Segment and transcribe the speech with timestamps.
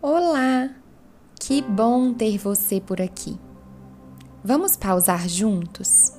[0.00, 0.70] Olá!
[1.40, 3.36] Que bom ter você por aqui.
[4.44, 6.12] Vamos pausar juntos?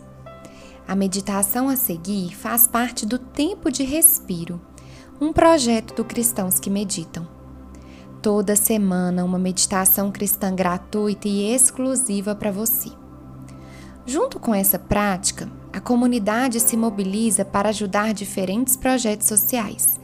[0.85, 4.59] A meditação a seguir faz parte do Tempo de Respiro,
[5.21, 7.25] um projeto do Cristãos que Meditam.
[8.21, 12.91] Toda semana, uma meditação cristã gratuita e exclusiva para você.
[14.05, 19.98] Junto com essa prática, a comunidade se mobiliza para ajudar diferentes projetos sociais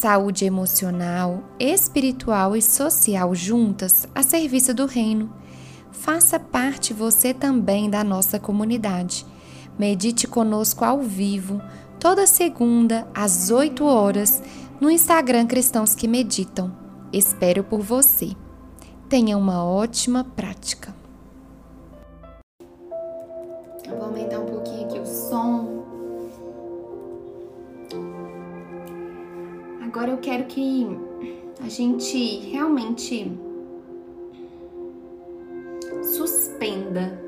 [0.00, 5.30] saúde emocional, espiritual e social juntas a serviço do Reino.
[5.92, 9.26] Faça parte você também da nossa comunidade.
[9.78, 11.60] Medite conosco ao vivo,
[11.98, 14.42] toda segunda, às 8 horas,
[14.80, 16.74] no Instagram Cristãos que Meditam.
[17.12, 18.30] Espero por você.
[19.06, 20.89] Tenha uma ótima prática.
[29.92, 30.86] Agora eu quero que
[31.60, 33.36] a gente realmente
[36.00, 37.20] suspenda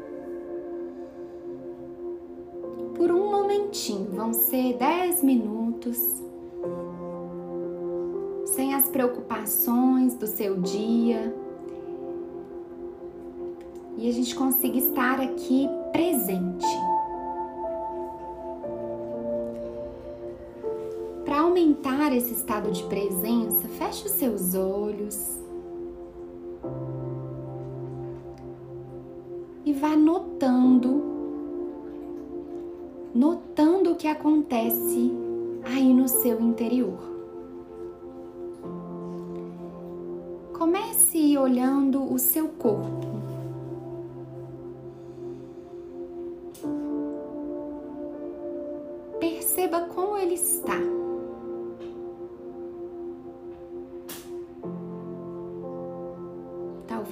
[2.95, 4.13] por um momentinho.
[4.13, 5.99] Vão ser 10 minutos
[8.45, 11.35] sem as preocupações do seu dia.
[13.99, 16.92] E a gente consiga estar aqui presente.
[21.53, 25.39] Aumentar esse estado de presença, feche os seus olhos
[29.63, 31.03] e vá notando,
[33.15, 35.13] notando o que acontece
[35.63, 36.99] aí no seu interior.
[40.55, 43.13] Comece olhando o seu corpo.
[49.21, 51.02] Perceba como ele está.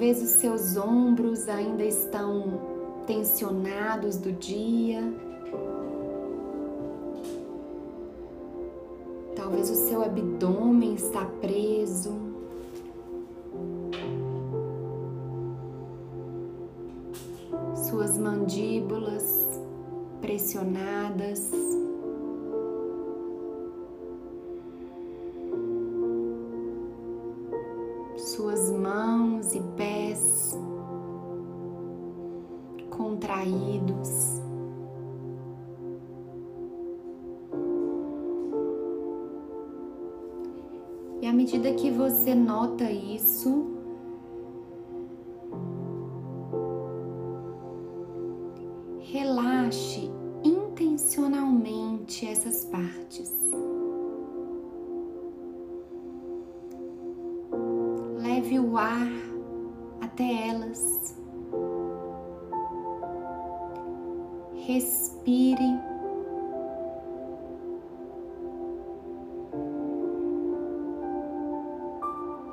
[0.01, 2.59] Talvez os seus ombros ainda estão
[3.05, 4.99] tensionados do dia.
[9.35, 12.15] Talvez o seu abdômen está preso.
[17.75, 19.61] Suas mandíbulas
[20.19, 21.51] pressionadas.
[28.31, 29.90] suas mãos e pés
[33.21, 34.41] contraídos.
[41.21, 43.80] E à medida que você nota isso,
[64.67, 65.79] Respire.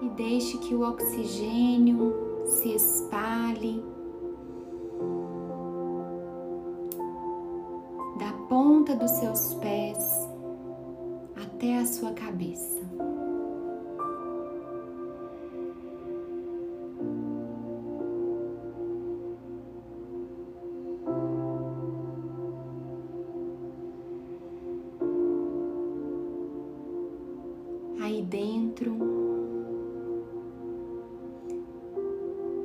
[0.00, 2.14] E deixe que o oxigênio
[2.47, 3.82] se espalhe
[8.18, 10.28] da ponta dos seus pés
[11.36, 13.07] até a sua cabeça.
[28.00, 28.97] Aí dentro,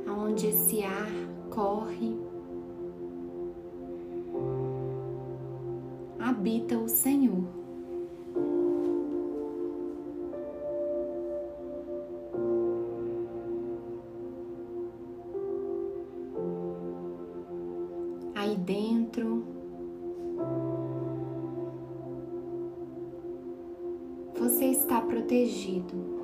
[0.08, 1.12] aonde esse ar
[1.50, 2.16] corre,
[6.20, 7.44] habita o Senhor.
[18.36, 19.53] Aí dentro,
[25.04, 26.24] protegido.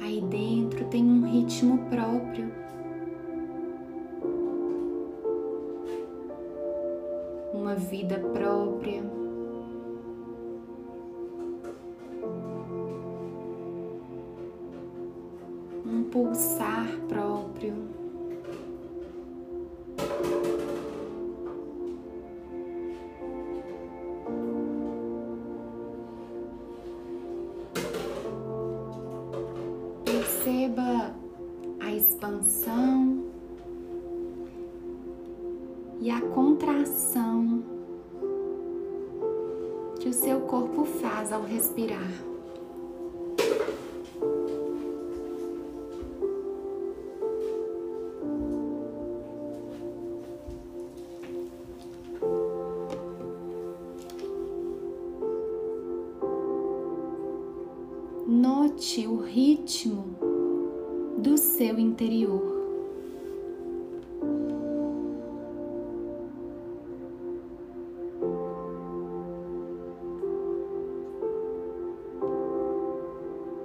[0.00, 2.50] Aí dentro tem um ritmo próprio.
[7.54, 9.02] Uma vida própria.
[15.86, 17.74] Um pulsar próprio.
[32.60, 33.24] Expansão
[36.00, 37.62] e a contração
[39.98, 42.10] que o seu corpo faz ao respirar.
[58.26, 60.04] Note o ritmo
[61.18, 62.49] do seu interior.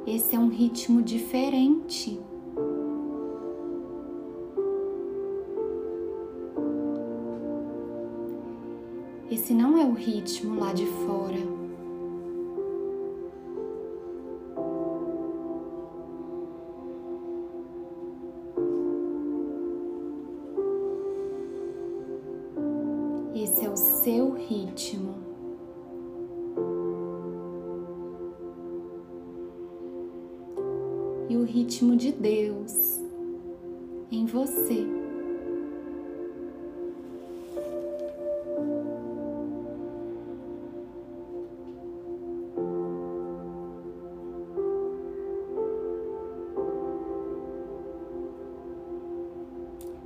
[0.07, 2.19] Esse é um ritmo diferente.
[9.31, 11.39] Esse não é o ritmo lá de fora.
[23.33, 25.24] Esse é o seu ritmo.
[31.55, 32.99] Ritmo de Deus
[34.11, 34.85] em você.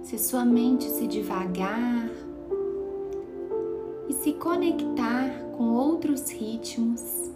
[0.03, 2.11] Se sua mente se devagar
[4.07, 7.31] e se conectar com outros ritmos,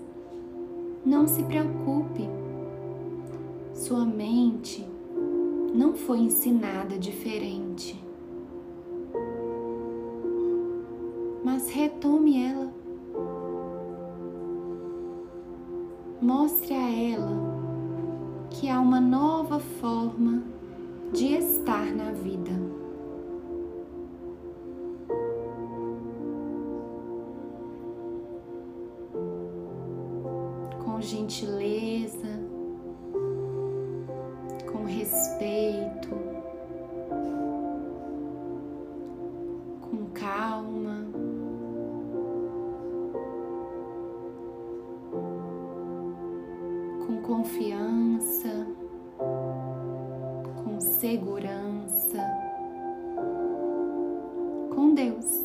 [1.04, 2.43] não se preocupe
[3.94, 4.84] sua mente
[5.72, 8.04] não foi ensinada diferente.
[11.44, 12.74] Mas retome ela.
[16.20, 17.38] Mostre a ela
[18.50, 20.42] que há uma nova forma
[21.12, 22.52] de estar na vida.
[30.84, 32.43] Com gentileza,
[35.44, 36.16] respeito,
[39.82, 41.06] com calma.
[47.06, 48.68] Com confiança,
[50.64, 52.20] com segurança,
[54.74, 55.44] com Deus.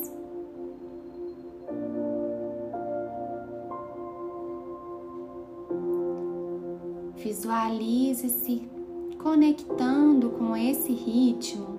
[7.16, 8.77] Visualize-se
[9.28, 11.78] conectando com esse ritmo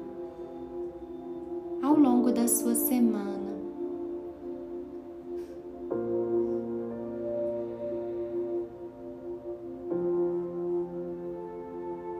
[1.81, 3.49] ao longo da sua semana.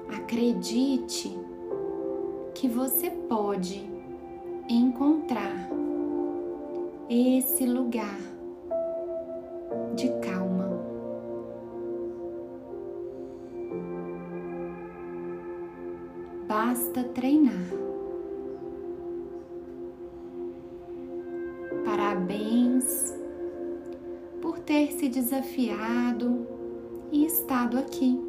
[0.07, 1.37] Acredite
[2.55, 3.87] que você pode
[4.67, 5.69] encontrar
[7.07, 8.17] esse lugar
[9.95, 10.48] de calma.
[16.59, 17.71] Basta treinar.
[21.85, 23.15] Parabéns
[24.41, 26.45] por ter se desafiado
[27.13, 28.21] e estado aqui.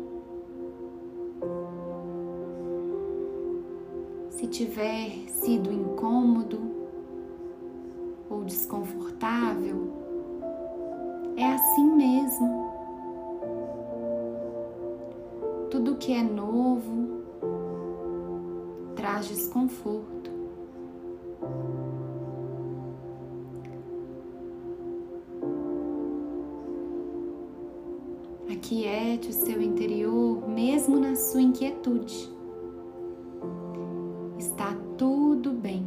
[4.31, 6.61] Se tiver sido incômodo
[8.31, 9.93] ou desconfortável,
[11.37, 12.71] é assim mesmo.
[15.69, 17.20] Tudo que é novo
[19.01, 20.31] traz desconforto.
[28.53, 32.31] Aquiete o seu interior, mesmo na sua inquietude.
[34.39, 35.83] Está tudo bem.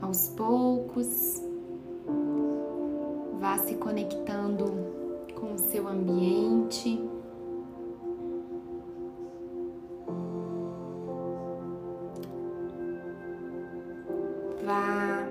[0.00, 1.42] Aos poucos,
[3.40, 4.75] vá se conectando
[14.66, 15.24] Vá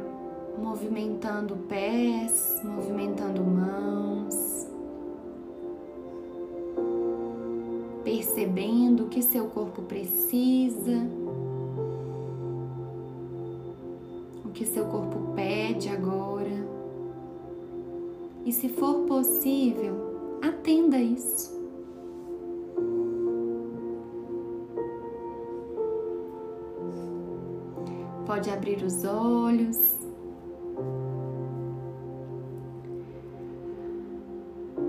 [0.57, 4.65] movimentando pés, movimentando mãos,
[8.01, 11.05] percebendo o que seu corpo precisa,
[14.45, 16.65] o que seu corpo pede agora.
[18.45, 21.54] E se for possível, atenda isso.
[28.35, 30.04] Pode abrir os olhos